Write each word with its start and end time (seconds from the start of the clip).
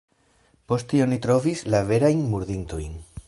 Poste 0.71 1.03
oni 1.05 1.19
trovis 1.27 1.63
la 1.75 1.83
verajn 1.91 2.25
murdintojn. 2.33 2.99